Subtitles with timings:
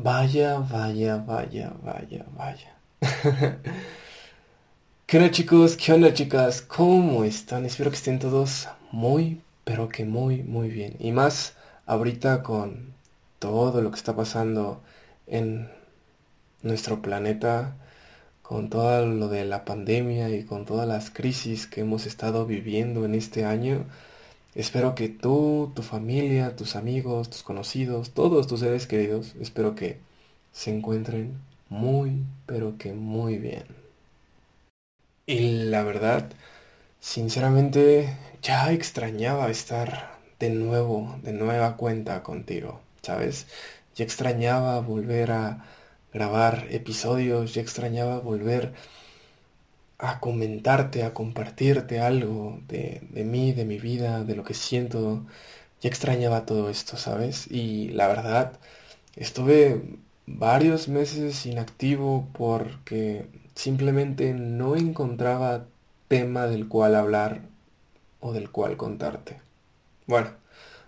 [0.00, 2.72] Vaya, vaya, vaya, vaya, vaya.
[5.06, 5.76] ¿Qué onda chicos?
[5.76, 6.62] ¿Qué onda chicas?
[6.62, 7.64] ¿Cómo están?
[7.64, 10.94] Espero que estén todos muy, pero que muy, muy bien.
[11.00, 12.94] Y más ahorita con
[13.40, 14.80] todo lo que está pasando
[15.26, 15.68] en
[16.62, 17.74] nuestro planeta,
[18.42, 23.04] con todo lo de la pandemia y con todas las crisis que hemos estado viviendo
[23.04, 23.84] en este año.
[24.54, 30.00] Espero que tú, tu familia, tus amigos, tus conocidos, todos tus seres queridos, espero que
[30.52, 33.64] se encuentren muy, pero que muy bien.
[35.26, 36.30] Y la verdad,
[37.00, 43.46] sinceramente, ya extrañaba estar de nuevo, de nueva cuenta contigo, ¿sabes?
[43.94, 45.64] Ya extrañaba volver a
[46.12, 48.72] grabar episodios, ya extrañaba volver
[49.98, 55.26] a comentarte, a compartirte algo de, de mí, de mi vida, de lo que siento.
[55.80, 57.46] Ya extrañaba todo esto, ¿sabes?
[57.50, 58.58] Y la verdad,
[59.16, 59.82] estuve
[60.26, 65.66] varios meses inactivo porque simplemente no encontraba
[66.08, 67.42] tema del cual hablar
[68.20, 69.40] o del cual contarte.
[70.06, 70.30] Bueno,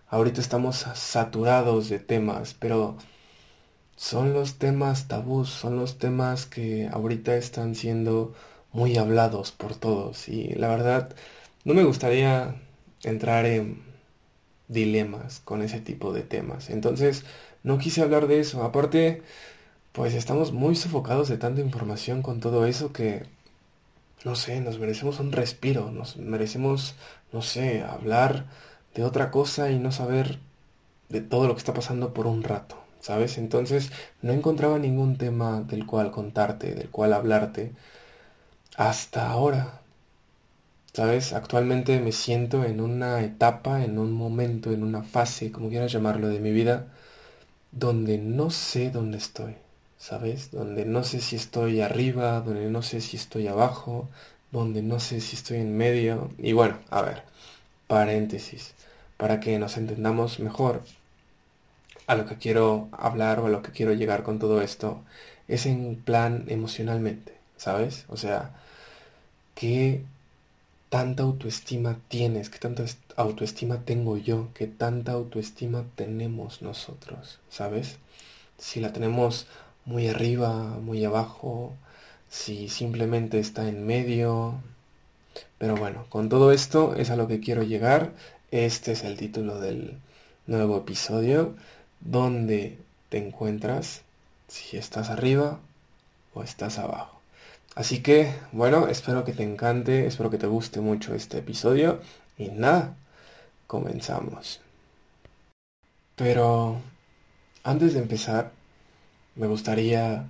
[0.08, 2.97] ahorita estamos saturados de temas, pero
[3.97, 8.34] son los temas tabús, son los temas que ahorita están siendo
[8.72, 11.14] muy hablados por todos y la verdad
[11.64, 12.54] no me gustaría
[13.02, 13.82] entrar en
[14.68, 16.70] dilemas con ese tipo de temas.
[16.70, 17.24] Entonces
[17.62, 18.62] no quise hablar de eso.
[18.62, 19.22] Aparte,
[19.92, 23.24] pues estamos muy sofocados de tanta información con todo eso que,
[24.24, 26.94] no sé, nos merecemos un respiro, nos merecemos,
[27.32, 28.46] no sé, hablar
[28.94, 30.38] de otra cosa y no saber
[31.08, 32.77] de todo lo que está pasando por un rato.
[33.00, 33.38] ¿Sabes?
[33.38, 33.90] Entonces
[34.20, 37.72] no encontraba ningún tema del cual contarte, del cual hablarte
[38.76, 39.80] hasta ahora.
[40.92, 41.32] ¿Sabes?
[41.32, 46.28] Actualmente me siento en una etapa, en un momento, en una fase, como quieras llamarlo,
[46.28, 46.86] de mi vida,
[47.72, 49.54] donde no sé dónde estoy.
[49.98, 50.50] ¿Sabes?
[50.50, 54.08] Donde no sé si estoy arriba, donde no sé si estoy abajo,
[54.50, 56.30] donde no sé si estoy en medio.
[56.38, 57.22] Y bueno, a ver,
[57.86, 58.74] paréntesis,
[59.16, 60.83] para que nos entendamos mejor
[62.06, 65.02] a lo que quiero hablar o a lo que quiero llegar con todo esto,
[65.48, 68.06] es en plan emocionalmente, ¿sabes?
[68.08, 68.52] O sea,
[69.54, 70.02] ¿qué
[70.88, 72.48] tanta autoestima tienes?
[72.48, 72.84] ¿Qué tanta
[73.16, 74.48] autoestima tengo yo?
[74.54, 77.38] ¿Qué tanta autoestima tenemos nosotros?
[77.50, 77.98] ¿Sabes?
[78.58, 79.46] Si la tenemos
[79.84, 81.74] muy arriba, muy abajo,
[82.30, 84.54] si simplemente está en medio.
[85.58, 88.12] Pero bueno, con todo esto es a lo que quiero llegar.
[88.50, 89.98] Este es el título del
[90.46, 91.54] nuevo episodio.
[92.00, 92.78] ¿Dónde
[93.10, 94.00] te encuentras?
[94.48, 95.60] Si estás arriba
[96.32, 97.20] o estás abajo.
[97.75, 102.01] Así que, bueno, espero que te encante, espero que te guste mucho este episodio.
[102.36, 102.97] Y nada,
[103.67, 104.61] comenzamos.
[106.17, 106.81] Pero
[107.63, 108.53] antes de empezar,
[109.36, 110.27] me gustaría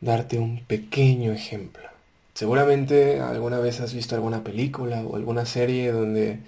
[0.00, 1.88] darte un pequeño ejemplo.
[2.34, 6.40] Seguramente alguna vez has visto alguna película o alguna serie donde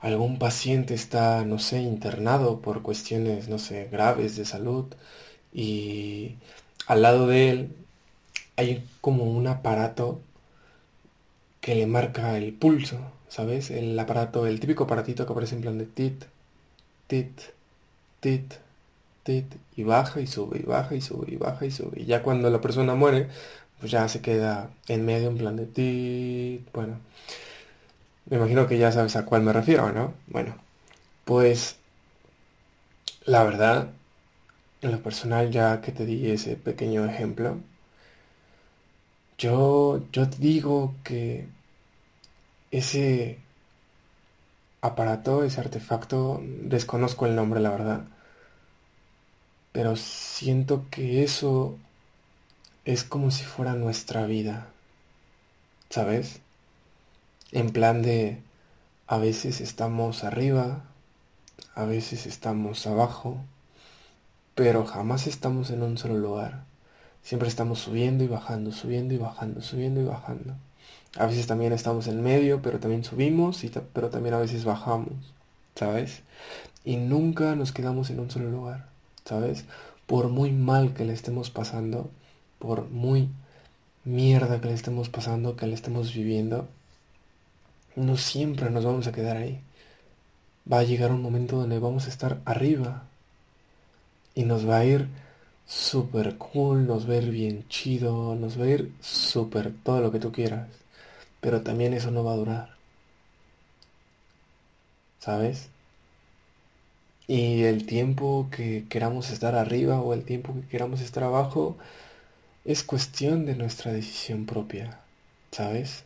[0.00, 4.86] algún paciente está, no sé, internado por cuestiones, no sé, graves de salud
[5.52, 6.36] y
[6.86, 7.76] al lado de él
[8.58, 10.20] hay como un aparato
[11.60, 12.98] que le marca el pulso,
[13.28, 13.70] ¿sabes?
[13.70, 16.24] El aparato, el típico aparatito que aparece en plan de tit,
[17.06, 17.40] tit,
[18.20, 18.54] tit,
[19.22, 19.46] tit,
[19.76, 22.00] y baja y sube, y baja y sube, y baja y sube.
[22.02, 23.28] Y ya cuando la persona muere,
[23.78, 26.98] pues ya se queda en medio en plan de tit, bueno.
[28.26, 30.14] Me imagino que ya sabes a cuál me refiero, ¿no?
[30.26, 30.56] Bueno,
[31.24, 31.76] pues
[33.24, 33.90] la verdad,
[34.82, 37.58] en lo personal, ya que te di ese pequeño ejemplo,
[39.38, 41.48] yo, yo digo que
[42.70, 43.38] ese
[44.80, 48.04] aparato, ese artefacto, desconozco el nombre, la verdad,
[49.72, 51.78] pero siento que eso
[52.84, 54.68] es como si fuera nuestra vida,
[55.90, 56.40] ¿sabes?
[57.52, 58.42] en plan de
[59.06, 60.84] a veces estamos arriba,
[61.74, 63.38] a veces estamos abajo,
[64.54, 66.67] pero jamás estamos en un solo lugar.
[67.28, 70.54] Siempre estamos subiendo y bajando, subiendo y bajando, subiendo y bajando.
[71.18, 75.12] A veces también estamos en medio, pero también subimos, y pero también a veces bajamos,
[75.74, 76.22] ¿sabes?
[76.86, 78.88] Y nunca nos quedamos en un solo lugar,
[79.26, 79.66] ¿sabes?
[80.06, 82.10] Por muy mal que le estemos pasando,
[82.58, 83.28] por muy
[84.04, 86.66] mierda que le estemos pasando, que le estemos viviendo,
[87.94, 89.60] no siempre nos vamos a quedar ahí.
[90.72, 93.02] Va a llegar un momento donde vamos a estar arriba
[94.34, 95.27] y nos va a ir
[95.68, 100.68] súper cool, nos ir bien chido, nos ir súper todo lo que tú quieras.
[101.40, 102.70] Pero también eso no va a durar.
[105.20, 105.70] ¿Sabes?
[107.28, 111.78] Y el tiempo que queramos estar arriba o el tiempo que queramos estar abajo
[112.64, 115.00] es cuestión de nuestra decisión propia,
[115.52, 116.04] ¿sabes?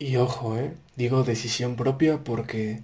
[0.00, 0.74] Y ojo, ¿eh?
[0.96, 2.82] Digo decisión propia porque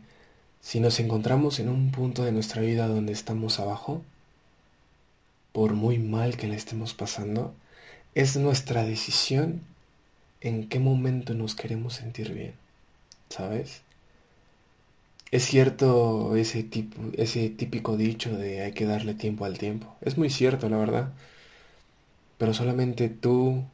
[0.61, 4.03] si nos encontramos en un punto de nuestra vida donde estamos abajo,
[5.53, 7.55] por muy mal que la estemos pasando,
[8.15, 9.61] es nuestra decisión
[10.41, 12.55] en qué momento nos queremos sentir bien,
[13.29, 13.83] ¿sabes?
[15.31, 19.95] Es cierto ese, tipo, ese típico dicho de hay que darle tiempo al tiempo.
[20.01, 21.13] Es muy cierto, la verdad.
[22.39, 23.65] Pero solamente tú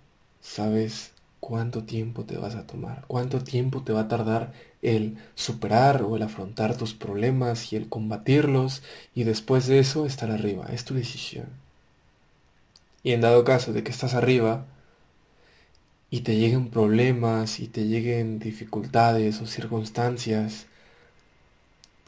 [0.41, 1.12] sabes
[1.43, 6.15] cuánto tiempo te vas a tomar, cuánto tiempo te va a tardar el superar o
[6.15, 10.67] el afrontar tus problemas y el combatirlos y después de eso estar arriba.
[10.73, 11.49] Es tu decisión.
[13.03, 14.67] Y en dado caso de que estás arriba
[16.11, 20.67] y te lleguen problemas y te lleguen dificultades o circunstancias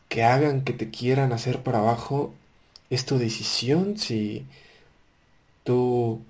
[0.09, 2.33] que hagan que te quieran hacer para abajo,
[2.89, 4.47] es tu decisión si
[5.65, 6.23] tú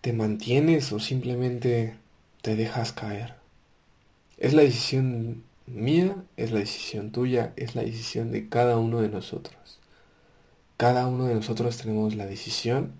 [0.00, 1.99] te mantienes o simplemente
[2.42, 3.34] te dejas caer.
[4.38, 9.08] Es la decisión mía, es la decisión tuya, es la decisión de cada uno de
[9.08, 9.78] nosotros.
[10.76, 12.92] Cada uno de nosotros tenemos la decisión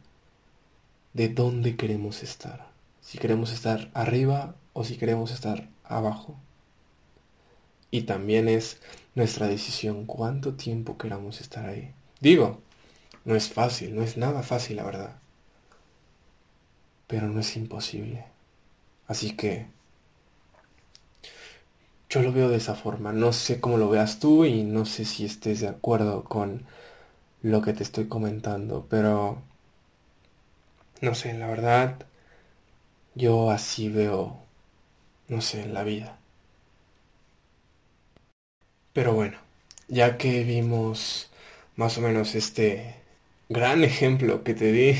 [1.15, 2.69] de dónde queremos estar.
[3.01, 6.37] Si queremos estar arriba o si queremos estar abajo.
[7.91, 8.79] Y también es
[9.15, 11.93] nuestra decisión cuánto tiempo queramos estar ahí.
[12.21, 12.61] Digo,
[13.25, 15.21] no es fácil, no es nada fácil la verdad
[17.11, 18.25] pero no es imposible.
[19.11, 19.67] Así que
[22.09, 23.12] yo lo veo de esa forma.
[23.12, 26.65] No sé cómo lo veas tú y no sé si estés de acuerdo con
[27.43, 29.43] lo que te estoy comentando, pero
[31.01, 32.07] no sé, la verdad,
[33.17, 34.39] yo así veo,
[35.27, 36.17] no sé, la vida.
[38.93, 39.39] Pero bueno,
[39.89, 41.31] ya que vimos
[41.75, 42.95] más o menos este
[43.49, 44.97] gran ejemplo que te di,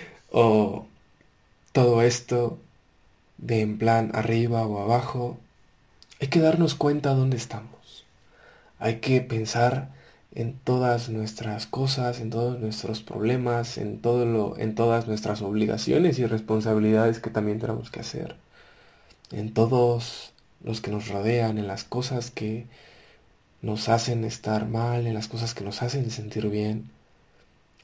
[0.32, 0.86] o
[1.72, 2.58] todo esto
[3.38, 5.38] de en plan arriba o abajo,
[6.20, 8.04] hay que darnos cuenta dónde estamos.
[8.78, 9.90] Hay que pensar
[10.34, 16.18] en todas nuestras cosas, en todos nuestros problemas, en todo lo, en todas nuestras obligaciones
[16.18, 18.36] y responsabilidades que también tenemos que hacer.
[19.30, 20.32] En todos
[20.62, 22.66] los que nos rodean, en las cosas que
[23.62, 26.90] nos hacen estar mal, en las cosas que nos hacen sentir bien.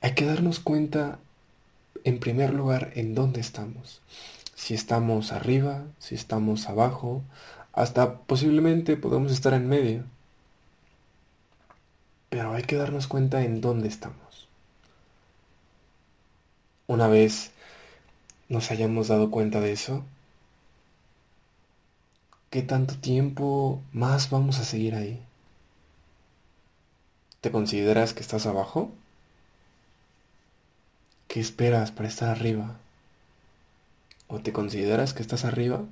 [0.00, 1.19] Hay que darnos cuenta
[2.05, 4.00] en primer lugar en dónde estamos.
[4.61, 7.23] Si estamos arriba, si estamos abajo,
[7.73, 10.05] hasta posiblemente podemos estar en medio.
[12.29, 14.49] Pero hay que darnos cuenta en dónde estamos.
[16.89, 17.53] Una vez
[18.51, 20.05] nos hayamos dado cuenta de eso,
[22.51, 25.23] ¿qué tanto tiempo más vamos a seguir ahí?
[27.41, 28.93] ¿Te consideras que estás abajo?
[31.29, 32.77] ¿Qué esperas para estar arriba?
[34.31, 35.85] ¿O te consideras que estás arriba?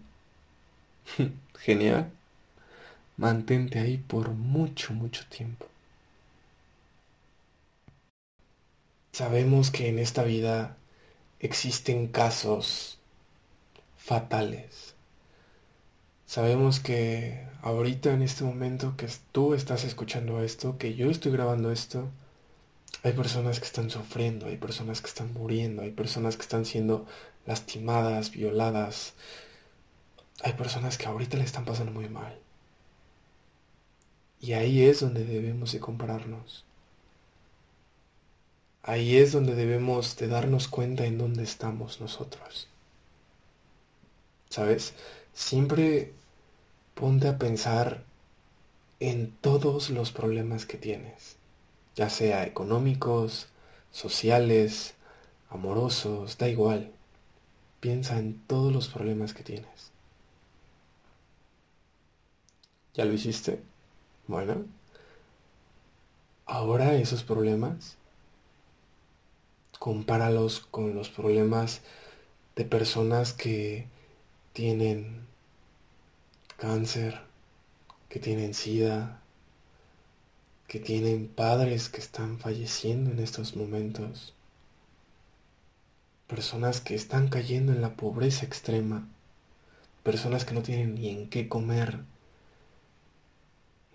[1.59, 2.11] Genial.
[3.17, 5.67] Mantente ahí por mucho, mucho tiempo.
[9.11, 10.77] Sabemos que en esta vida
[11.41, 12.99] existen casos
[13.97, 14.95] fatales.
[16.25, 21.73] Sabemos que ahorita en este momento que tú estás escuchando esto, que yo estoy grabando
[21.73, 22.09] esto,
[23.03, 27.07] hay personas que están sufriendo, hay personas que están muriendo, hay personas que están siendo
[27.49, 29.15] lastimadas, violadas.
[30.45, 32.39] Hay personas que ahorita le están pasando muy mal.
[34.41, 36.65] Y ahí es donde debemos de compararnos.
[38.85, 42.69] Ahí es donde debemos de darnos cuenta en dónde estamos nosotros.
[44.49, 44.95] ¿Sabes?
[45.35, 46.13] Siempre
[46.95, 48.05] ponte a pensar
[49.01, 51.39] en todos los problemas que tienes
[51.99, 53.49] ya sea económicos,
[53.91, 54.95] sociales,
[55.51, 56.93] amorosos, da igual.
[57.81, 59.93] Piensa en todos los problemas que tienes.
[62.95, 63.63] ¿Ya lo hiciste?
[64.27, 64.65] Bueno.
[66.47, 67.97] Ahora esos problemas,
[69.79, 71.83] compáralos con los problemas
[72.57, 73.87] de personas que
[74.53, 75.27] tienen
[76.57, 77.21] cáncer,
[78.09, 79.23] que tienen sida,
[80.67, 84.35] que tienen padres que están falleciendo en estos momentos,
[86.29, 89.09] personas que están cayendo en la pobreza extrema,
[90.03, 92.01] personas que no tienen ni en qué comer,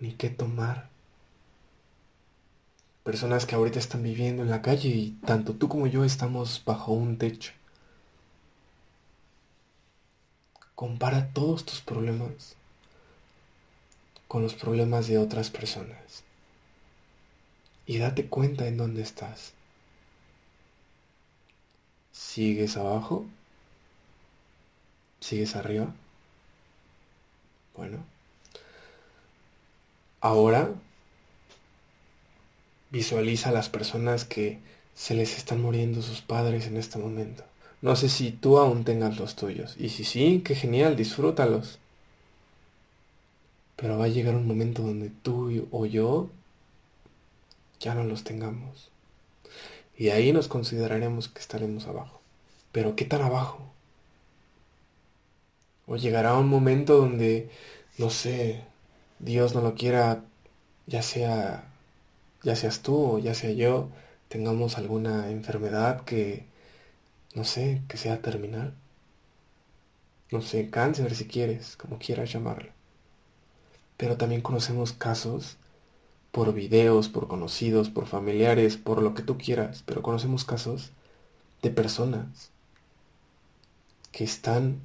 [0.00, 0.90] ni qué tomar,
[3.04, 6.92] personas que ahorita están viviendo en la calle y tanto tú como yo estamos bajo
[6.92, 7.52] un techo.
[10.74, 12.56] Compara todos tus problemas
[14.26, 16.24] con los problemas de otras personas.
[17.86, 19.52] Y date cuenta en dónde estás.
[22.14, 23.26] ¿Sigues abajo?
[25.18, 25.92] ¿Sigues arriba?
[27.76, 27.98] Bueno.
[30.20, 30.70] Ahora
[32.90, 34.60] visualiza a las personas que
[34.94, 37.42] se les están muriendo sus padres en este momento.
[37.82, 39.74] No sé si tú aún tengas los tuyos.
[39.76, 41.80] Y si sí, qué genial, disfrútalos.
[43.74, 46.30] Pero va a llegar un momento donde tú o yo
[47.80, 48.88] ya no los tengamos.
[49.96, 52.20] Y ahí nos consideraremos que estaremos abajo.
[52.72, 53.60] Pero ¿qué tan abajo?
[55.86, 57.50] O llegará un momento donde,
[57.98, 58.64] no sé,
[59.18, 60.24] Dios no lo quiera,
[60.86, 61.64] ya sea,
[62.42, 63.88] ya seas tú o ya sea yo,
[64.28, 66.44] tengamos alguna enfermedad que,
[67.34, 68.74] no sé, que sea terminal.
[70.30, 72.72] No sé, cáncer si quieres, como quieras llamarlo.
[73.96, 75.56] Pero también conocemos casos
[76.34, 80.90] por videos, por conocidos, por familiares, por lo que tú quieras, pero conocemos casos
[81.62, 82.50] de personas
[84.10, 84.80] que están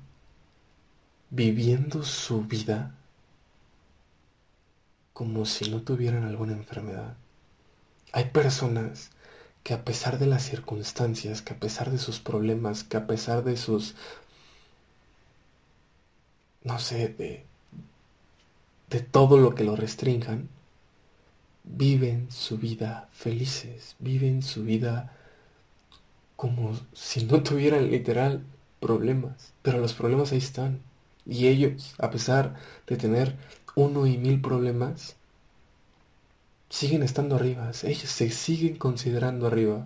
[1.31, 2.95] viviendo su vida
[5.11, 7.17] como si no tuvieran alguna enfermedad.
[8.11, 9.09] Hay personas
[9.63, 13.43] que a pesar de las circunstancias, que a pesar de sus problemas, que a pesar
[13.43, 13.95] de sus,
[16.63, 17.43] no sé, de,
[18.91, 20.47] de todo lo que lo restrinjan,
[21.69, 25.13] viven su vida felices, viven su vida
[26.35, 28.43] como si no tuvieran literal
[28.79, 30.81] problemas, pero los problemas ahí están.
[31.25, 32.55] Y ellos, a pesar
[32.87, 33.35] de tener
[33.75, 35.15] uno y mil problemas,
[36.69, 39.85] siguen estando arriba, ellos se siguen considerando arriba.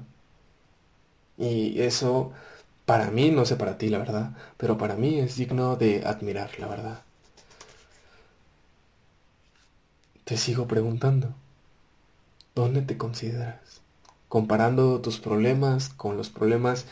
[1.38, 2.32] Y eso,
[2.86, 6.60] para mí, no sé para ti, la verdad, pero para mí es digno de admirar,
[6.60, 7.02] la verdad.
[10.26, 11.34] Te sigo preguntando,
[12.56, 13.82] ¿dónde te consideras?
[14.30, 16.86] Comparando tus problemas con los problemas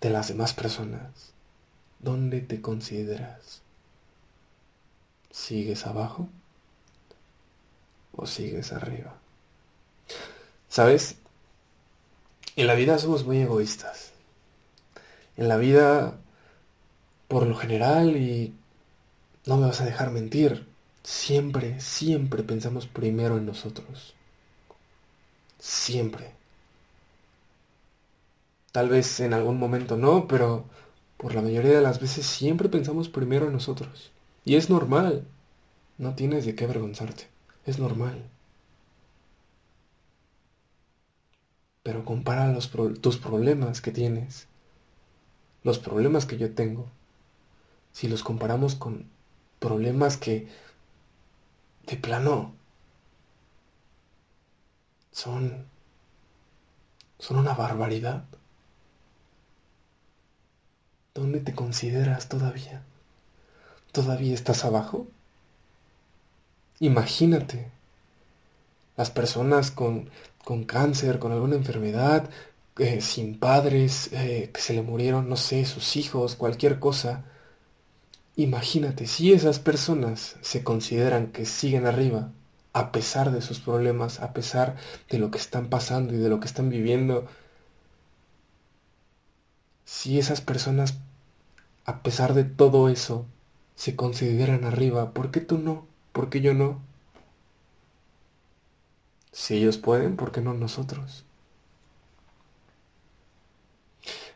[0.00, 1.32] de las demás personas.
[1.98, 3.62] ¿Dónde te consideras?
[5.30, 6.28] ¿Sigues abajo
[8.16, 9.16] o sigues arriba?
[10.68, 11.16] ¿Sabes?
[12.56, 14.12] En la vida somos muy egoístas.
[15.36, 16.14] En la vida,
[17.26, 18.54] por lo general, y
[19.46, 20.66] no me vas a dejar mentir,
[21.02, 24.14] siempre, siempre pensamos primero en nosotros.
[25.64, 26.30] Siempre.
[28.70, 30.66] Tal vez en algún momento no, pero
[31.16, 34.12] por la mayoría de las veces siempre pensamos primero en nosotros.
[34.44, 35.26] Y es normal.
[35.96, 37.28] No tienes de qué avergonzarte.
[37.64, 38.22] Es normal.
[41.82, 44.48] Pero compara los tus problemas que tienes,
[45.62, 46.90] los problemas que yo tengo,
[47.92, 49.06] si los comparamos con
[49.60, 50.46] problemas que
[51.86, 52.52] de plano
[55.14, 55.66] son
[57.18, 58.24] son una barbaridad.
[61.14, 62.82] ¿Dónde te consideras todavía?
[63.92, 65.06] ¿Todavía estás abajo?
[66.80, 67.70] Imagínate
[68.96, 70.10] las personas con
[70.44, 72.28] con cáncer, con alguna enfermedad,
[72.78, 77.24] eh, sin padres, eh, que se le murieron, no sé, sus hijos, cualquier cosa.
[78.36, 82.30] Imagínate, si esas personas se consideran que siguen arriba,
[82.74, 84.76] a pesar de sus problemas, a pesar
[85.08, 87.26] de lo que están pasando y de lo que están viviendo,
[89.84, 90.98] si esas personas,
[91.86, 93.26] a pesar de todo eso,
[93.76, 95.86] se consideran arriba, ¿por qué tú no?
[96.12, 96.82] ¿Por qué yo no?
[99.32, 101.24] Si ellos pueden, ¿por qué no nosotros?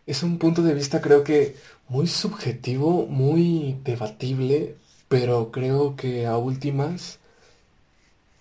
[0.06, 1.56] Es un punto de vista creo que
[1.88, 4.76] muy subjetivo, muy debatible,
[5.08, 7.17] pero creo que a últimas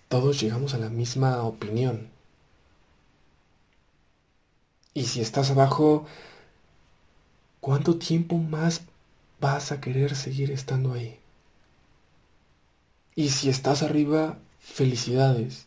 [0.08, 2.10] todos llegamos a la misma opinión.
[4.94, 6.06] Y si estás abajo,
[7.60, 8.82] ¿cuánto tiempo más
[9.40, 11.20] vas a querer seguir estando ahí?
[13.14, 15.66] Y si estás arriba, felicidades.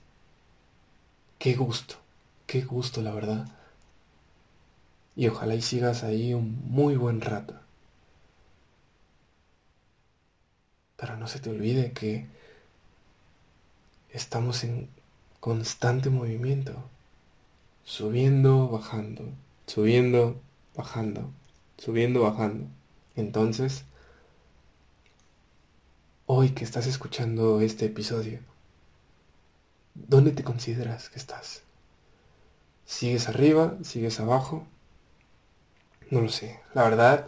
[1.37, 1.95] Qué gusto,
[2.47, 3.47] qué gusto la verdad.
[5.15, 7.59] Y ojalá y sigas ahí un muy buen rato.
[10.95, 12.27] Pero no se te olvide que
[14.11, 14.89] estamos en
[15.39, 16.73] constante movimiento.
[17.83, 19.23] Subiendo, bajando,
[19.65, 20.39] subiendo,
[20.75, 21.31] bajando,
[21.77, 22.67] subiendo, bajando.
[23.15, 23.85] Entonces,
[26.27, 28.39] hoy que estás escuchando este episodio,
[29.93, 31.63] ¿Dónde te consideras que estás?
[32.85, 33.77] ¿Sigues arriba?
[33.83, 34.65] ¿Sigues abajo?
[36.09, 36.59] No lo sé.
[36.73, 37.27] La verdad,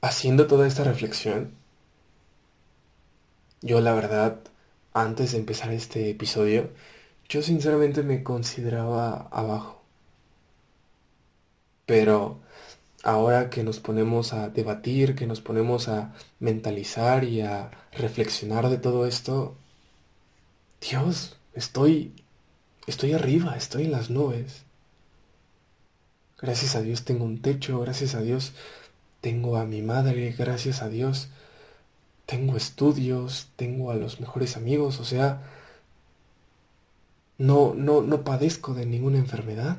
[0.00, 1.52] haciendo toda esta reflexión
[3.66, 4.38] Yo la verdad,
[4.92, 6.70] antes de empezar este episodio,
[7.28, 9.82] yo sinceramente me consideraba abajo.
[11.84, 12.38] Pero
[13.02, 18.78] ahora que nos ponemos a debatir, que nos ponemos a mentalizar y a reflexionar de
[18.78, 19.56] todo esto,
[20.80, 22.12] Dios, estoy,
[22.86, 24.62] estoy arriba, estoy en las nubes.
[26.40, 28.52] Gracias a Dios tengo un techo, gracias a Dios
[29.20, 31.30] tengo a mi madre, gracias a Dios
[32.26, 35.42] tengo estudios, tengo a los mejores amigos, o sea,
[37.38, 39.78] no, no, no padezco de ninguna enfermedad.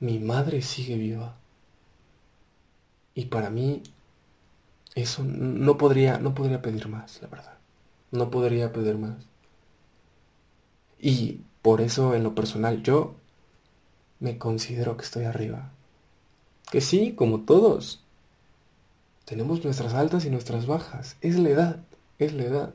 [0.00, 1.36] Mi madre sigue viva.
[3.14, 3.82] Y para mí
[4.94, 7.58] eso no podría, no podría pedir más, la verdad.
[8.10, 9.16] No podría pedir más.
[10.98, 13.14] Y por eso en lo personal yo
[14.20, 15.72] me considero que estoy arriba.
[16.70, 18.05] Que sí, como todos.
[19.26, 21.16] Tenemos nuestras altas y nuestras bajas.
[21.20, 21.84] Es la edad,
[22.20, 22.74] es la edad.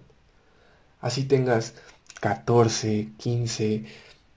[1.00, 1.75] Así tengas
[2.20, 3.86] 14, 15,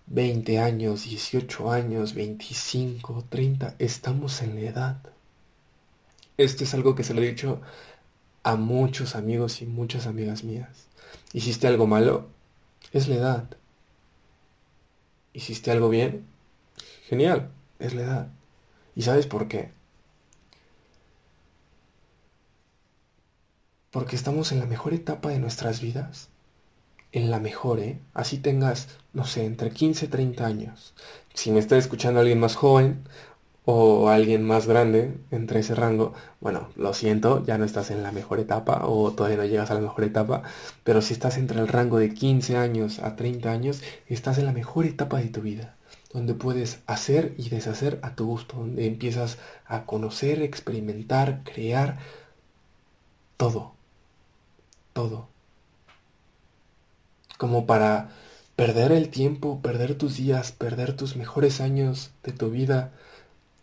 [0.07, 4.97] 20 años, 18 años, 25, 30, estamos en la edad.
[6.37, 7.61] Esto es algo que se lo he dicho
[8.45, 10.87] a muchos amigos y muchas amigas mías.
[11.33, 12.29] ¿Hiciste algo malo?
[12.93, 13.57] Es la edad.
[15.33, 16.25] ¿Hiciste algo bien?
[17.09, 18.29] Genial, es la edad.
[18.95, 19.73] ¿Y sabes por qué?
[23.95, 26.29] Porque estamos en la mejor etapa de nuestras vidas.
[27.13, 28.01] En la mejor, ¿eh?
[28.13, 30.95] Así tengas, no sé, entre 15 y 30 años.
[31.33, 33.05] Si me está escuchando alguien más joven,
[33.67, 38.11] o alguien más grande entre ese rango, bueno, lo siento, ya no estás en la
[38.11, 40.43] mejor etapa o todavía no llegas a la mejor etapa,
[40.83, 44.53] pero si estás entre el rango de 15 años a 30 años, estás en la
[44.53, 45.77] mejor etapa de tu vida,
[46.13, 51.99] donde puedes hacer y deshacer a tu gusto, donde empiezas a conocer, experimentar, crear
[53.37, 53.74] todo,
[54.95, 55.29] todo.
[57.37, 58.09] Como para
[58.57, 62.93] perder el tiempo, perder tus días, perder tus mejores años de tu vida,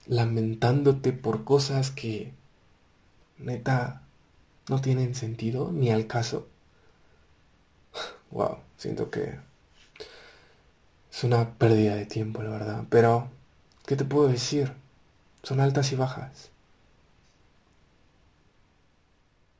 [0.06, 2.34] lamentándote por cosas que
[3.40, 4.04] neta
[4.70, 6.48] no tienen sentido ni al caso.
[8.32, 9.40] Wow, siento que
[11.12, 12.86] es una pérdida de tiempo, la verdad.
[12.90, 13.30] Pero,
[13.86, 14.72] ¿qué te puedo decir?
[15.44, 16.50] Son altas y bajas.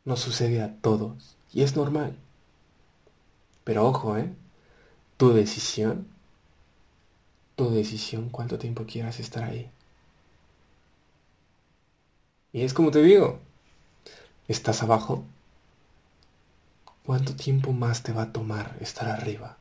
[0.06, 2.16] Nos sucede a todos y es normal.
[3.64, 4.34] Pero ojo, ¿eh?
[5.18, 6.08] Tu decisión,
[7.56, 9.70] tu decisión, cuánto tiempo quieras estar ahí.
[12.54, 13.40] Y es como te digo,
[14.48, 15.24] estás abajo.
[17.06, 19.58] ¿Cuánto tiempo más te va a tomar estar arriba?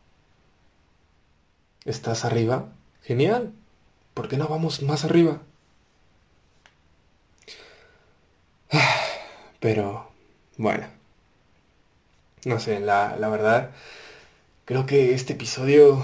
[1.84, 2.72] ¿Estás arriba?
[3.02, 3.52] Genial.
[4.14, 5.40] ¿Por qué no vamos más arriba?
[9.60, 10.10] Pero,
[10.56, 10.99] bueno.
[12.44, 13.70] No sé, la, la verdad,
[14.66, 16.02] creo que este episodio,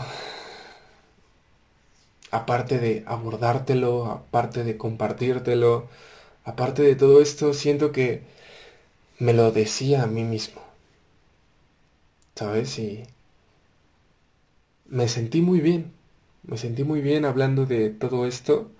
[2.30, 5.88] aparte de abordártelo, aparte de compartírtelo,
[6.44, 8.22] aparte de todo esto, siento que
[9.18, 10.62] me lo decía a mí mismo.
[12.36, 12.78] ¿Sabes?
[12.78, 13.04] Y
[14.88, 15.92] me sentí muy bien.
[16.42, 18.70] Me sentí muy bien hablando de todo esto.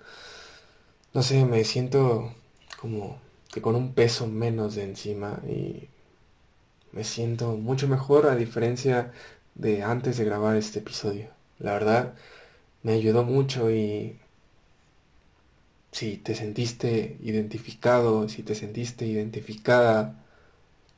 [1.13, 2.33] No sé, me siento
[2.79, 3.19] como
[3.51, 5.89] que con un peso menos de encima y
[6.97, 9.11] me siento mucho mejor a diferencia
[9.53, 11.29] de antes de grabar este episodio.
[11.59, 12.15] La verdad,
[12.81, 14.17] me ayudó mucho y
[15.91, 20.25] si te sentiste identificado, si te sentiste identificada,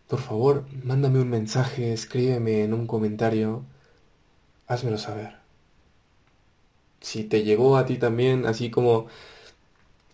[0.07, 3.65] por favor, mándame un mensaje, escríbeme en un comentario,
[4.67, 5.35] házmelo saber.
[7.01, 9.07] Si te llegó a ti también, así como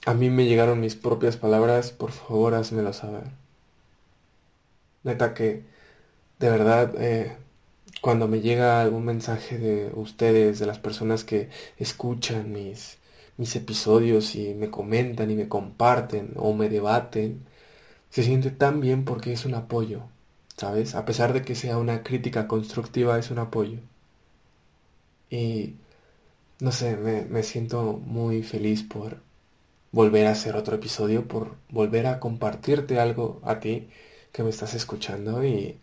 [0.07, 3.25] a mí me llegaron mis propias palabras, por favor, házmelo saber.
[5.03, 5.74] Neta que,
[6.39, 7.37] de verdad, eh,
[8.01, 12.99] cuando me llega algún mensaje de ustedes, de las personas que escuchan mis,
[13.37, 17.45] mis episodios y me comentan y me comparten o me debaten,
[18.09, 20.03] se siente tan bien porque es un apoyo,
[20.57, 20.95] ¿sabes?
[20.95, 23.79] A pesar de que sea una crítica constructiva, es un apoyo.
[25.29, 25.75] Y,
[26.59, 29.21] no sé, me, me siento muy feliz por
[29.91, 33.89] volver a hacer otro episodio, por volver a compartirte algo a ti
[34.31, 35.79] que me estás escuchando y,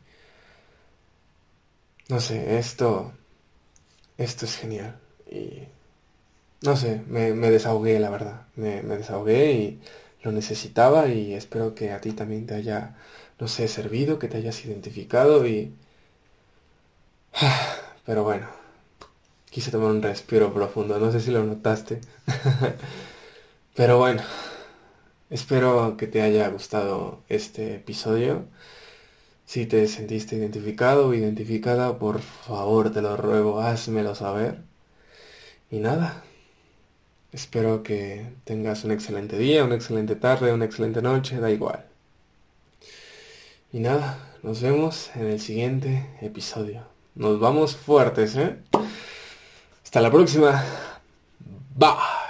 [2.09, 3.13] no sé, esto,
[4.19, 4.99] esto es genial.
[5.31, 5.69] Y
[6.63, 8.47] no sé, me, desahogué, la verdad.
[8.57, 9.81] Me, desahogué y
[10.23, 12.97] lo necesitaba y espero que a ti también te haya,
[13.39, 15.75] no sé, servido, que te hayas identificado y...
[18.07, 18.49] Pero bueno,
[19.51, 22.01] quise tomar un respiro profundo, no sé si lo notaste.
[23.75, 24.23] Pero bueno,
[25.31, 28.47] espero que te haya gustado este episodio.
[29.53, 34.63] Si te sentiste identificado o identificada, por favor, te lo ruego, házmelo saber.
[35.71, 36.23] Y nada,
[37.33, 41.85] espero que tengas un excelente día, una excelente tarde, una excelente noche, da igual.
[43.75, 46.85] Y nada, nos vemos en el siguiente episodio.
[47.15, 48.57] Nos vamos fuertes, ¿eh?
[49.85, 50.65] Hasta la próxima.
[51.77, 52.22] Bye.